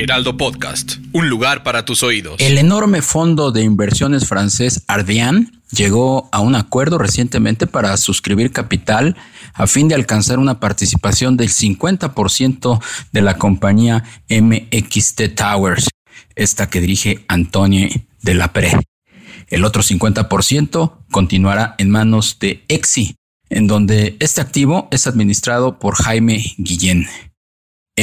Heraldo 0.00 0.38
Podcast, 0.38 0.94
un 1.12 1.28
lugar 1.28 1.62
para 1.62 1.84
tus 1.84 2.02
oídos. 2.02 2.36
El 2.38 2.56
enorme 2.56 3.02
fondo 3.02 3.52
de 3.52 3.62
inversiones 3.62 4.26
francés 4.26 4.82
Ardian 4.86 5.60
llegó 5.72 6.30
a 6.32 6.40
un 6.40 6.54
acuerdo 6.54 6.96
recientemente 6.96 7.66
para 7.66 7.94
suscribir 7.98 8.50
capital 8.50 9.14
a 9.52 9.66
fin 9.66 9.88
de 9.88 9.94
alcanzar 9.94 10.38
una 10.38 10.58
participación 10.58 11.36
del 11.36 11.50
50% 11.50 12.82
de 13.12 13.20
la 13.20 13.36
compañía 13.36 14.02
MXT 14.30 15.34
Towers, 15.34 15.88
esta 16.34 16.70
que 16.70 16.80
dirige 16.80 17.26
Antonio 17.28 17.90
de 18.22 18.34
la 18.34 18.54
Pre. 18.54 18.72
El 19.48 19.66
otro 19.66 19.82
50% 19.82 20.94
continuará 21.10 21.74
en 21.76 21.90
manos 21.90 22.38
de 22.40 22.64
Exi, 22.68 23.16
en 23.50 23.66
donde 23.66 24.16
este 24.20 24.40
activo 24.40 24.88
es 24.92 25.06
administrado 25.06 25.78
por 25.78 25.94
Jaime 25.96 26.42
Guillén. 26.56 27.06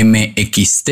MXT 0.03 0.89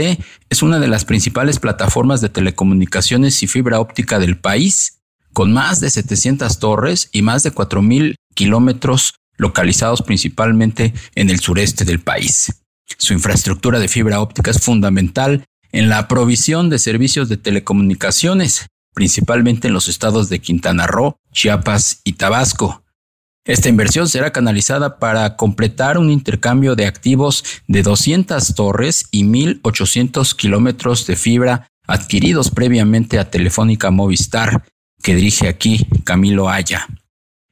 es 0.49 0.63
una 0.63 0.79
de 0.79 0.87
las 0.87 1.05
principales 1.05 1.59
plataformas 1.59 2.21
de 2.21 2.29
telecomunicaciones 2.29 3.41
y 3.43 3.47
fibra 3.47 3.79
óptica 3.79 4.19
del 4.19 4.37
país, 4.37 4.99
con 5.33 5.53
más 5.53 5.79
de 5.79 5.89
700 5.89 6.59
torres 6.59 7.09
y 7.11 7.21
más 7.21 7.43
de 7.43 7.53
4.000 7.53 8.15
kilómetros 8.33 9.15
localizados 9.37 10.01
principalmente 10.01 10.93
en 11.15 11.29
el 11.29 11.39
sureste 11.39 11.85
del 11.85 11.99
país. 11.99 12.63
Su 12.97 13.13
infraestructura 13.13 13.79
de 13.79 13.87
fibra 13.87 14.21
óptica 14.21 14.51
es 14.51 14.61
fundamental 14.61 15.45
en 15.71 15.89
la 15.89 16.07
provisión 16.07 16.69
de 16.69 16.79
servicios 16.79 17.27
de 17.27 17.37
telecomunicaciones, 17.37 18.67
principalmente 18.93 19.67
en 19.67 19.73
los 19.73 19.89
estados 19.89 20.29
de 20.29 20.39
Quintana 20.39 20.87
Roo, 20.87 21.17
Chiapas 21.33 21.99
y 22.05 22.13
Tabasco, 22.13 22.84
esta 23.45 23.69
inversión 23.69 24.09
será 24.09 24.31
canalizada 24.31 24.97
para 24.97 25.35
completar 25.35 25.99
un 25.99 26.09
intercambio 26.09 26.75
de 26.75 26.87
activos 26.87 27.43
de 27.67 27.83
200 27.83 28.55
torres 28.55 29.05
y 29.11 29.23
1.800 29.23 30.35
kilómetros 30.35 31.05
de 31.05 31.15
fibra 31.15 31.67
adquiridos 31.87 32.49
previamente 32.49 33.19
a 33.19 33.29
Telefónica 33.29 33.91
Movistar, 33.91 34.63
que 35.03 35.13
dirige 35.13 35.47
aquí 35.47 35.87
Camilo 36.03 36.49
Aya. 36.49 36.87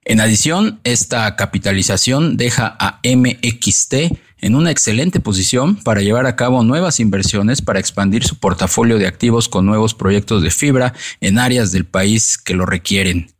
En 0.03 0.19
adición, 0.19 0.79
esta 0.83 1.35
capitalización 1.35 2.37
deja 2.37 2.75
a 2.79 2.99
MXT 3.03 3.93
en 4.41 4.55
una 4.55 4.71
excelente 4.71 5.19
posición 5.19 5.75
para 5.75 6.01
llevar 6.01 6.25
a 6.25 6.35
cabo 6.35 6.63
nuevas 6.63 6.99
inversiones 6.99 7.61
para 7.61 7.79
expandir 7.79 8.25
su 8.25 8.39
portafolio 8.39 8.97
de 8.97 9.07
activos 9.07 9.47
con 9.47 9.65
nuevos 9.65 9.93
proyectos 9.93 10.41
de 10.41 10.49
fibra 10.49 10.93
en 11.21 11.37
áreas 11.37 11.71
del 11.71 11.85
país 11.85 12.37
que 12.37 12.55
lo 12.55 12.65
requieren. 12.65 13.32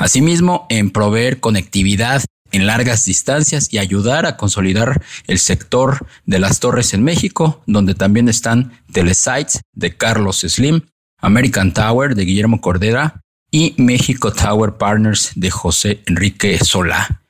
Asimismo, 0.00 0.66
en 0.70 0.90
proveer 0.90 1.40
conectividad 1.40 2.24
en 2.52 2.66
largas 2.66 3.04
distancias 3.04 3.68
y 3.70 3.76
ayudar 3.76 4.24
a 4.24 4.38
consolidar 4.38 5.04
el 5.26 5.38
sector 5.38 6.06
de 6.24 6.38
las 6.38 6.58
torres 6.58 6.94
en 6.94 7.04
México, 7.04 7.62
donde 7.66 7.94
también 7.94 8.26
están 8.30 8.72
Telesites 8.92 9.60
de 9.74 9.94
Carlos 9.98 10.40
Slim, 10.40 10.80
American 11.20 11.74
Tower 11.74 12.14
de 12.14 12.24
Guillermo 12.24 12.62
Cordera 12.62 13.20
y 13.50 13.74
México 13.76 14.32
Tower 14.32 14.78
Partners 14.78 15.32
de 15.34 15.50
José 15.50 16.02
Enrique 16.06 16.58
Solá. 16.64 17.22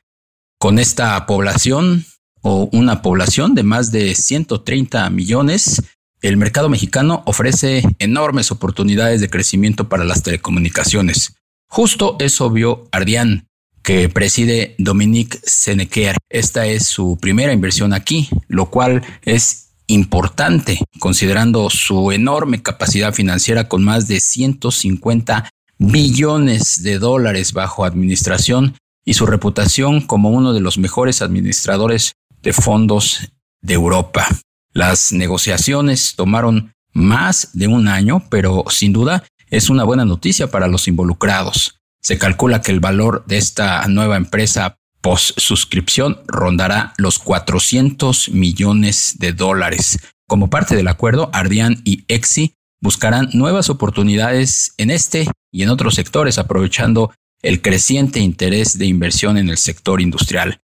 Con 0.60 0.78
esta 0.78 1.26
población 1.26 2.04
o 2.41 2.68
una 2.72 3.02
población 3.02 3.56
de 3.56 3.64
más 3.64 3.91
de 3.91 4.14
130 4.14 5.10
millones, 5.10 5.82
el 6.22 6.36
mercado 6.36 6.68
mexicano 6.68 7.24
ofrece 7.26 7.82
enormes 7.98 8.52
oportunidades 8.52 9.20
de 9.20 9.28
crecimiento 9.28 9.88
para 9.88 10.04
las 10.04 10.22
telecomunicaciones. 10.22 11.34
Justo 11.72 12.16
eso 12.18 12.50
vio 12.50 12.88
Ardian, 12.90 13.46
que 13.84 14.08
preside 14.08 14.74
Dominique 14.78 15.38
Senequer. 15.44 16.16
Esta 16.28 16.66
es 16.66 16.86
su 16.86 17.16
primera 17.16 17.52
inversión 17.52 17.92
aquí, 17.92 18.28
lo 18.48 18.70
cual 18.70 19.02
es 19.22 19.70
importante 19.86 20.80
considerando 20.98 21.70
su 21.70 22.10
enorme 22.10 22.60
capacidad 22.60 23.14
financiera 23.14 23.68
con 23.68 23.84
más 23.84 24.08
de 24.08 24.18
150 24.18 25.48
billones 25.78 26.82
de 26.82 26.98
dólares 26.98 27.52
bajo 27.52 27.84
administración 27.84 28.76
y 29.04 29.14
su 29.14 29.26
reputación 29.26 30.00
como 30.00 30.31
uno 30.31 30.52
de 30.52 30.60
los 30.60 30.76
mejores 30.76 31.22
administradores 31.22 32.14
de 32.42 32.52
fondos 32.52 33.31
de 33.62 33.75
Europa. 33.75 34.26
Las 34.72 35.12
negociaciones 35.12 36.14
tomaron 36.16 36.72
más 36.92 37.50
de 37.52 37.69
un 37.69 37.87
año, 37.87 38.25
pero 38.28 38.64
sin 38.70 38.92
duda 38.92 39.25
es 39.50 39.71
una 39.71 39.84
buena 39.84 40.05
noticia 40.05 40.50
para 40.50 40.69
los 40.69 40.88
involucrados. 40.88 41.81
Se 42.00 42.19
calcula 42.19 42.62
que 42.62 42.72
el 42.72 42.81
valor 42.81 43.25
de 43.27 43.37
esta 43.37 43.87
nueva 43.88 44.16
empresa 44.16 44.77
post 45.00 45.38
suscripción 45.38 46.21
rondará 46.27 46.94
los 46.97 47.19
400 47.19 48.31
millones 48.31 49.16
de 49.19 49.33
dólares. 49.33 49.99
Como 50.27 50.50
parte 50.50 50.77
del 50.77 50.88
acuerdo, 50.88 51.31
Ardian 51.33 51.81
y 51.84 52.05
Exi 52.09 52.55
buscarán 52.81 53.28
nuevas 53.33 53.69
oportunidades 53.71 54.75
en 54.78 54.91
este 54.91 55.27
y 55.53 55.62
en 55.62 55.69
otros 55.69 55.94
sectores, 55.94 56.38
aprovechando 56.38 57.12
el 57.43 57.62
creciente 57.62 58.21
interés 58.21 58.78
de 58.78 58.87
inversión 58.87 59.37
en 59.38 59.49
el 59.49 59.59
sector 59.59 60.00
industrial. 60.00 60.61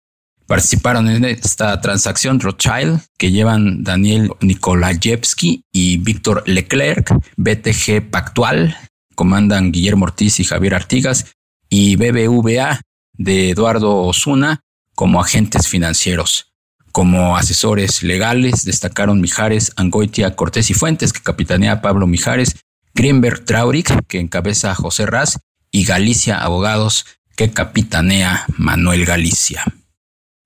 Participaron 0.46 1.08
en 1.08 1.24
esta 1.24 1.80
transacción 1.80 2.40
Rothschild, 2.40 3.00
que 3.16 3.30
llevan 3.30 3.84
Daniel 3.84 4.30
Nikolayevsky 4.40 5.64
y 5.72 5.96
Víctor 5.98 6.42
Leclerc, 6.46 7.14
BTG 7.36 8.10
Pactual, 8.10 8.76
comandan 9.14 9.72
Guillermo 9.72 10.04
Ortiz 10.04 10.40
y 10.40 10.44
Javier 10.44 10.74
Artigas, 10.74 11.32
y 11.68 11.96
BBVA 11.96 12.80
de 13.14 13.50
Eduardo 13.50 14.02
Osuna 14.02 14.60
como 14.94 15.20
agentes 15.20 15.68
financieros. 15.68 16.52
Como 16.92 17.36
asesores 17.38 18.02
legales 18.02 18.66
destacaron 18.66 19.20
Mijares, 19.22 19.72
Angoitia, 19.76 20.36
Cortés 20.36 20.68
y 20.68 20.74
Fuentes, 20.74 21.14
que 21.14 21.22
capitanea 21.22 21.80
Pablo 21.80 22.06
Mijares, 22.06 22.56
Greenberg 22.94 23.46
Traurik, 23.46 24.06
que 24.06 24.20
encabeza 24.20 24.74
José 24.74 25.06
Raz, 25.06 25.38
y 25.70 25.84
Galicia 25.84 26.38
Abogados, 26.42 27.06
que 27.34 27.50
capitanea 27.50 28.44
Manuel 28.58 29.06
Galicia. 29.06 29.64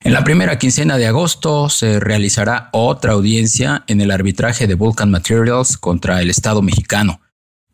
En 0.06 0.12
la 0.12 0.22
primera 0.22 0.56
quincena 0.56 0.98
de 0.98 1.08
agosto 1.08 1.68
se 1.68 1.98
realizará 1.98 2.68
otra 2.70 3.14
audiencia 3.14 3.82
en 3.88 4.00
el 4.00 4.12
arbitraje 4.12 4.68
de 4.68 4.74
Vulcan 4.74 5.10
Materials 5.10 5.76
contra 5.76 6.22
el 6.22 6.30
Estado 6.30 6.62
mexicano. 6.62 7.20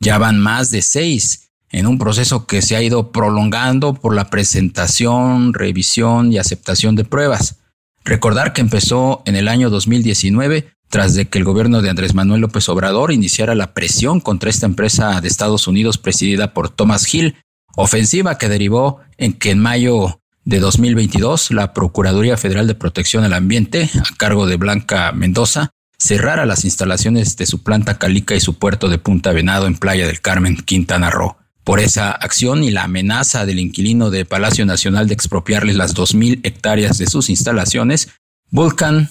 Ya 0.01 0.17
van 0.17 0.41
más 0.41 0.71
de 0.71 0.81
seis 0.81 1.51
en 1.69 1.87
un 1.87 1.99
proceso 1.99 2.47
que 2.47 2.63
se 2.63 2.75
ha 2.75 2.81
ido 2.81 3.13
prolongando 3.13 3.93
por 3.93 4.15
la 4.15 4.31
presentación, 4.31 5.53
revisión 5.53 6.33
y 6.33 6.39
aceptación 6.39 6.97
de 6.97 7.05
pruebas. 7.05 7.59
Recordar 8.03 8.55
que 8.55 8.63
empezó 8.63 9.23
en 9.27 9.37
el 9.37 9.47
año 9.47 9.69
2019 9.69 10.73
tras 10.89 11.15
de 11.15 11.29
que 11.29 11.37
el 11.37 11.45
gobierno 11.45 11.83
de 11.83 11.91
Andrés 11.91 12.15
Manuel 12.15 12.41
López 12.41 12.67
Obrador 12.71 13.13
iniciara 13.13 13.55
la 13.55 13.75
presión 13.75 14.21
contra 14.21 14.49
esta 14.49 14.65
empresa 14.65 15.21
de 15.21 15.29
Estados 15.29 15.67
Unidos 15.67 15.99
presidida 15.99 16.55
por 16.55 16.71
Thomas 16.71 17.13
Hill, 17.13 17.37
ofensiva 17.77 18.39
que 18.39 18.49
derivó 18.49 19.01
en 19.19 19.35
que 19.35 19.51
en 19.51 19.59
mayo 19.59 20.22
de 20.45 20.59
2022, 20.59 21.53
la 21.53 21.73
Procuraduría 21.73 22.37
Federal 22.37 22.67
de 22.67 22.75
Protección 22.75 23.25
al 23.25 23.33
Ambiente, 23.33 23.91
a 23.95 24.17
cargo 24.17 24.47
de 24.47 24.57
Blanca 24.57 25.13
Mendoza, 25.13 25.71
cerrara 25.99 26.47
las 26.47 26.65
instalaciones 26.65 27.37
de 27.37 27.47
su 27.47 27.63
planta 27.63 27.99
Calica 27.99 28.35
y 28.35 28.41
su 28.41 28.59
puerto 28.59 28.89
de 28.89 28.99
Punta 28.99 29.33
Venado 29.33 29.67
en 29.67 29.77
Playa 29.77 30.07
del 30.07 30.21
Carmen, 30.21 30.57
Quintana 30.57 31.11
Roo. 31.11 31.37
Por 31.63 31.79
esa 31.79 32.11
acción 32.11 32.65
y 32.65 32.73
la 32.73 32.85
amenaza 32.85 33.47
del 33.47 33.61
inquilino 33.61 34.11
de 34.11 34.25
Palacio 34.25 34.67
Nacional 34.67 35.07
de 35.07 35.15
expropiarles 35.15 35.77
las 35.77 35.95
2.000 35.95 36.41
hectáreas 36.43 36.99
de 36.99 37.07
sus 37.07 37.31
instalaciones, 37.31 38.09
Vulcan 38.51 39.11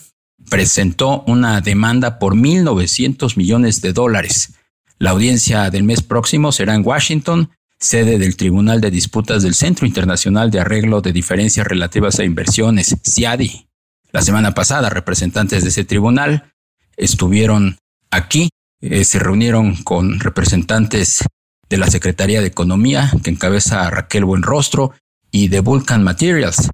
presentó 0.49 1.23
una 1.27 1.61
demanda 1.61 2.19
por 2.19 2.35
1.900 2.35 3.37
millones 3.37 3.81
de 3.81 3.93
dólares. 3.93 4.53
La 4.99 5.11
audiencia 5.11 5.69
del 5.69 5.83
mes 5.83 6.01
próximo 6.01 6.51
será 6.51 6.75
en 6.75 6.85
Washington 6.85 7.51
sede 7.81 8.19
del 8.19 8.37
Tribunal 8.37 8.79
de 8.79 8.91
Disputas 8.91 9.41
del 9.41 9.55
Centro 9.55 9.87
Internacional 9.87 10.51
de 10.51 10.59
Arreglo 10.59 11.01
de 11.01 11.11
Diferencias 11.11 11.65
Relativas 11.65 12.19
a 12.19 12.23
Inversiones, 12.23 12.95
CIADI. 13.03 13.67
La 14.11 14.21
semana 14.21 14.53
pasada, 14.53 14.89
representantes 14.89 15.63
de 15.63 15.69
ese 15.69 15.83
tribunal 15.83 16.53
estuvieron 16.95 17.77
aquí, 18.11 18.49
eh, 18.81 19.03
se 19.03 19.17
reunieron 19.17 19.77
con 19.83 20.19
representantes 20.19 21.25
de 21.69 21.77
la 21.77 21.87
Secretaría 21.87 22.41
de 22.41 22.47
Economía, 22.47 23.11
que 23.23 23.31
encabeza 23.31 23.89
Raquel 23.89 24.25
Buenrostro, 24.25 24.93
y 25.31 25.47
de 25.47 25.61
Vulcan 25.61 26.03
Materials. 26.03 26.69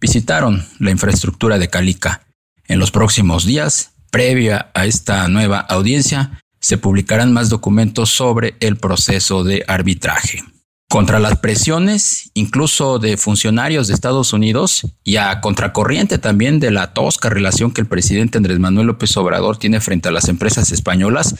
Visitaron 0.00 0.64
la 0.78 0.90
infraestructura 0.90 1.58
de 1.58 1.70
Calica. 1.70 2.26
En 2.68 2.78
los 2.78 2.90
próximos 2.92 3.44
días, 3.44 3.92
previa 4.10 4.70
a 4.74 4.84
esta 4.86 5.26
nueva 5.28 5.58
audiencia, 5.58 6.40
se 6.60 6.78
publicarán 6.78 7.32
más 7.32 7.48
documentos 7.48 8.10
sobre 8.10 8.54
el 8.60 8.76
proceso 8.76 9.42
de 9.42 9.64
arbitraje 9.66 10.44
contra 10.92 11.18
las 11.18 11.38
presiones 11.38 12.30
incluso 12.34 12.98
de 12.98 13.16
funcionarios 13.16 13.88
de 13.88 13.94
Estados 13.94 14.34
Unidos 14.34 14.86
y 15.02 15.16
a 15.16 15.40
contracorriente 15.40 16.18
también 16.18 16.60
de 16.60 16.70
la 16.70 16.92
tosca 16.92 17.30
relación 17.30 17.72
que 17.72 17.80
el 17.80 17.86
presidente 17.86 18.36
Andrés 18.36 18.58
Manuel 18.58 18.88
López 18.88 19.16
Obrador 19.16 19.56
tiene 19.56 19.80
frente 19.80 20.10
a 20.10 20.12
las 20.12 20.28
empresas 20.28 20.70
españolas, 20.70 21.36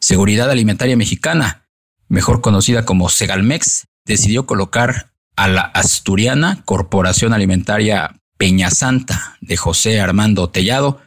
Seguridad 0.00 0.50
Alimentaria 0.50 0.96
Mexicana, 0.96 1.68
mejor 2.08 2.40
conocida 2.40 2.84
como 2.84 3.08
Segalmex, 3.08 3.86
decidió 4.04 4.44
colocar 4.44 5.12
a 5.36 5.46
la 5.46 5.60
asturiana 5.60 6.62
Corporación 6.64 7.32
Alimentaria 7.32 8.20
Peña 8.36 8.70
Santa 8.70 9.36
de 9.40 9.56
José 9.56 10.00
Armando 10.00 10.50
Tellado 10.50 11.00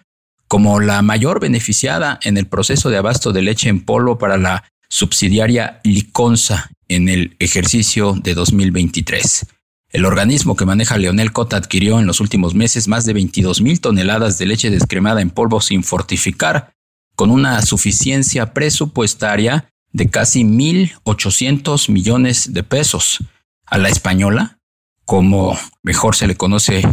como 0.47 0.79
la 0.79 1.01
mayor 1.01 1.41
beneficiada 1.41 2.17
en 2.23 2.37
el 2.37 2.47
proceso 2.47 2.89
de 2.89 2.95
abasto 2.95 3.33
de 3.33 3.41
leche 3.41 3.67
en 3.67 3.83
polvo 3.83 4.17
para 4.17 4.37
la 4.37 4.63
subsidiaria 4.89 5.79
Liconza 5.83 6.69
en 6.87 7.09
el 7.09 7.35
ejercicio 7.39 8.13
de 8.13 8.33
2023. 8.33 9.45
El 9.91 10.05
organismo 10.05 10.55
que 10.55 10.65
maneja 10.65 10.97
Leonel 10.97 11.31
Cota 11.31 11.57
adquirió 11.57 11.99
en 11.99 12.05
los 12.05 12.19
últimos 12.19 12.53
meses 12.53 12.87
más 12.87 13.05
de 13.05 13.13
22 13.13 13.61
mil 13.61 13.81
toneladas 13.81 14.37
de 14.37 14.45
leche 14.45 14.69
descremada 14.69 15.21
en 15.21 15.29
polvo 15.29 15.61
sin 15.61 15.83
fortificar, 15.83 16.73
con 17.15 17.31
una 17.31 17.61
suficiencia 17.63 18.53
presupuestaria 18.53 19.69
de 19.91 20.09
casi 20.09 20.43
1.800 20.43 21.91
millones 21.91 22.53
de 22.53 22.63
pesos. 22.63 23.19
A 23.65 23.77
la 23.77 23.89
española, 23.89 24.59
como 25.05 25.57
mejor 25.83 26.15
se 26.15 26.27
le 26.27 26.35
conoce 26.35 26.83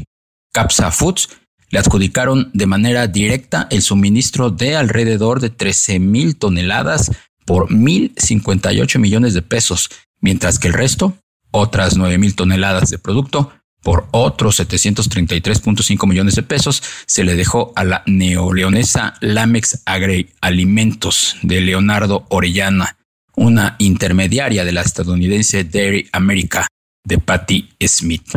Capsa 0.52 0.90
Foods, 0.90 1.28
le 1.70 1.78
adjudicaron 1.78 2.50
de 2.54 2.66
manera 2.66 3.06
directa 3.06 3.66
el 3.70 3.82
suministro 3.82 4.50
de 4.50 4.76
alrededor 4.76 5.40
de 5.40 5.50
13 5.50 5.98
mil 5.98 6.36
toneladas 6.36 7.10
por 7.46 7.68
1.058 7.70 8.98
millones 8.98 9.32
de 9.32 9.40
pesos, 9.40 9.88
mientras 10.20 10.58
que 10.58 10.68
el 10.68 10.74
resto, 10.74 11.16
otras 11.50 11.96
9 11.96 12.18
mil 12.18 12.34
toneladas 12.34 12.90
de 12.90 12.98
producto, 12.98 13.50
por 13.82 14.08
otros 14.10 14.58
733.5 14.60 16.08
millones 16.08 16.34
de 16.34 16.42
pesos, 16.42 16.82
se 17.06 17.24
le 17.24 17.36
dejó 17.36 17.72
a 17.76 17.84
la 17.84 18.02
neoleonesa 18.04 19.14
Lamex 19.20 19.82
Agri 19.86 20.30
Alimentos 20.40 21.36
de 21.42 21.60
Leonardo 21.60 22.26
Orellana, 22.28 22.98
una 23.36 23.76
intermediaria 23.78 24.64
de 24.64 24.72
la 24.72 24.80
estadounidense 24.80 25.62
Dairy 25.62 26.08
America 26.12 26.66
de 27.04 27.18
Patty 27.18 27.68
Smith. 27.86 28.32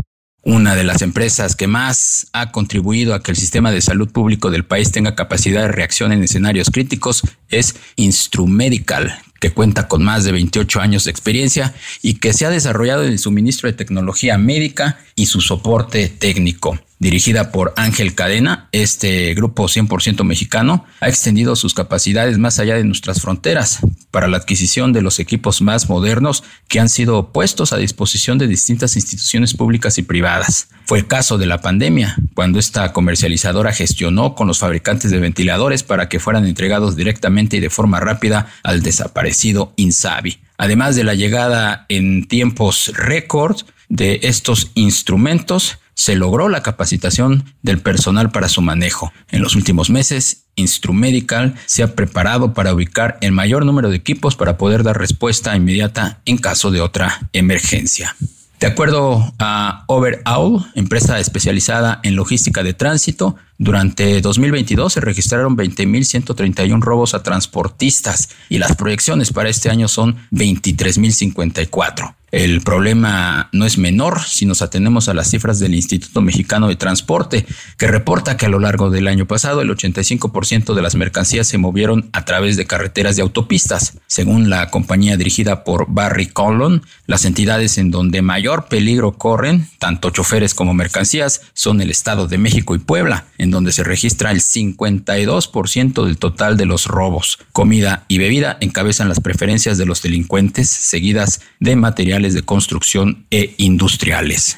Una 0.50 0.74
de 0.74 0.84
las 0.84 1.04
empresas 1.04 1.56
que 1.56 1.68
más 1.68 2.26
ha 2.34 2.52
contribuido 2.52 3.14
a 3.14 3.22
que 3.22 3.30
el 3.30 3.38
sistema 3.38 3.70
de 3.70 3.82
salud 3.82 4.10
público 4.10 4.50
del 4.50 4.66
país 4.66 4.92
tenga 4.92 5.14
capacidad 5.14 5.62
de 5.62 5.68
reacción 5.68 6.12
en 6.12 6.24
escenarios 6.24 6.72
críticos 6.72 7.22
es 7.50 7.76
Instrumedical, 7.98 9.22
que 9.40 9.52
cuenta 9.52 9.88
con 9.88 10.04
más 10.04 10.24
de 10.24 10.32
28 10.32 10.82
años 10.82 11.04
de 11.04 11.12
experiencia 11.12 11.76
y 12.02 12.16
que 12.16 12.34
se 12.34 12.48
ha 12.48 12.50
desarrollado 12.50 13.04
en 13.04 13.12
el 13.12 13.20
suministro 13.20 13.70
de 13.70 13.78
tecnología 13.78 14.40
médica 14.40 14.98
y 15.14 15.28
su 15.28 15.40
soporte 15.40 16.10
técnico. 16.10 16.80
Dirigida 17.02 17.54
por 17.54 17.74
Ángel 17.78 18.14
Cadena, 18.14 18.68
este 18.74 19.34
grupo 19.34 19.70
100% 19.70 20.26
mexicano 20.26 20.86
ha 21.00 21.08
extendido 21.08 21.56
sus 21.56 21.74
capacidades 21.74 22.38
más 22.38 22.60
allá 22.60 22.76
de 22.76 22.84
nuestras 22.84 23.22
fronteras 23.22 23.80
para 24.12 24.28
la 24.28 24.36
adquisición 24.36 24.92
de 24.92 25.02
los 25.02 25.20
equipos 25.20 25.62
más 25.62 25.88
modernos 25.88 26.44
que 26.68 26.82
han 26.82 26.90
sido 26.90 27.32
puestos 27.32 27.72
a 27.72 27.78
disposición 27.78 28.38
de 28.38 28.48
distintas 28.48 28.98
instituciones 28.98 29.54
públicas 29.54 29.98
y 29.98 30.02
privadas. 30.02 30.68
Fue 30.84 30.98
el 30.98 31.08
caso 31.08 31.38
de 31.38 31.46
la 31.46 31.62
pandemia, 31.62 32.18
cuando 32.34 32.60
esta 32.60 32.92
comercializadora 32.92 33.72
gestionó 33.72 34.36
con 34.36 34.48
los 34.48 34.60
fabricantes 34.60 35.10
de 35.10 35.20
ventiladores 35.20 35.84
para 35.84 36.10
que 36.10 36.20
fueran 36.20 36.46
entregados 36.46 36.98
directamente 36.98 37.56
y 37.56 37.62
de 37.62 37.70
forma 37.70 38.02
rápida 38.02 38.48
al 38.62 38.84
desaparecido 38.84 39.72
Insabi. 39.78 40.40
Además 40.58 40.98
de 40.98 41.06
la 41.06 41.14
llegada 41.14 41.86
en 41.88 42.28
tiempos 42.28 42.92
récord 42.94 43.62
de 43.88 44.20
estos 44.24 44.72
instrumentos, 44.76 45.80
se 46.00 46.16
logró 46.16 46.48
la 46.48 46.64
capacitación 46.64 47.44
del 47.62 47.82
personal 47.82 48.32
para 48.32 48.48
su 48.48 48.62
manejo. 48.62 49.12
En 49.32 49.42
los 49.42 49.58
últimos 49.58 49.90
meses, 49.90 50.46
Instrumedical 50.56 51.56
se 51.66 51.84
ha 51.84 51.94
preparado 51.94 52.54
para 52.54 52.74
ubicar 52.74 53.18
el 53.20 53.34
mayor 53.34 53.66
número 53.66 53.90
de 53.90 53.98
equipos 53.98 54.38
para 54.38 54.58
poder 54.58 54.84
dar 54.84 54.98
respuesta 54.98 55.58
inmediata 55.58 56.22
en 56.24 56.38
caso 56.38 56.72
de 56.72 56.80
otra 56.80 57.30
emergencia. 57.34 58.16
De 58.62 58.68
acuerdo 58.68 59.34
a 59.40 59.84
Overall, 59.88 60.66
empresa 60.74 61.20
especializada 61.20 62.00
en 62.04 62.16
logística 62.16 62.64
de 62.64 62.74
tránsito, 62.74 63.36
durante 63.58 64.22
2022 64.22 64.94
se 64.94 65.02
registraron 65.02 65.58
20.131 65.58 66.82
robos 66.82 67.14
a 67.14 67.24
transportistas 67.24 68.30
y 68.48 68.58
las 68.58 68.78
proyecciones 68.78 69.34
para 69.34 69.50
este 69.50 69.70
año 69.70 69.90
son 69.90 70.16
23.054. 70.32 72.16
El 72.32 72.62
problema 72.62 73.50
no 73.54 73.66
es 73.66 73.78
menor 73.78 74.22
si 74.22 74.46
nos 74.46 74.62
atenemos 74.62 75.10
a 75.10 75.14
las 75.14 75.30
cifras 75.30 75.60
del 75.60 75.74
Instituto 75.74 76.22
Mexicano 76.22 76.68
de 76.68 76.76
Transporte, 76.76 77.46
que 77.78 77.88
reporta 77.88 78.38
que 78.38 78.46
a 78.46 78.50
lo 78.50 78.60
largo 78.60 78.90
del 78.90 79.08
año 79.08 79.26
pasado 79.26 79.62
el 79.62 79.70
85% 79.70 80.74
de 80.74 80.82
las 80.82 80.96
mercancías 80.96 81.48
se 81.48 81.58
movieron 81.58 82.10
a 82.14 82.26
través 82.26 82.56
de 82.58 82.68
carreteras 82.68 83.18
y 83.18 83.22
autopistas. 83.22 83.98
Según 84.08 84.50
la 84.50 84.70
compañía 84.70 85.18
dirigida 85.18 85.64
por 85.64 85.88
Barry 85.90 86.28
Collon, 86.28 86.84
las 87.08 87.26
entidades 87.26 87.78
en 87.78 87.90
donde 87.90 88.22
mayor 88.22 88.68
peligro 88.68 89.14
corren, 89.14 89.68
tanto 89.80 90.12
choferes 90.12 90.54
como 90.54 90.74
mercancías, 90.74 91.42
son 91.54 91.82
el 91.82 91.90
Estado 91.90 92.28
de 92.28 92.38
México 92.38 92.76
y 92.76 92.80
Puebla, 92.80 93.26
en 93.38 93.50
donde 93.50 93.72
se 93.72 93.84
registra 93.84 94.32
el 94.32 94.42
52% 94.42 96.06
del 96.06 96.18
total 96.18 96.58
de 96.58 96.66
los 96.66 96.86
robos. 96.86 97.40
Comida 97.52 98.06
y 98.08 98.20
bebida 98.20 98.58
encabezan 98.62 99.10
las 99.10 99.20
preferencias 99.20 99.78
de 99.78 99.86
los 99.86 100.02
delincuentes, 100.02 100.70
seguidas 100.70 101.42
de 101.60 101.76
material 101.76 102.19
de 102.34 102.42
construcción 102.42 103.26
e 103.32 103.54
industriales. 103.58 104.58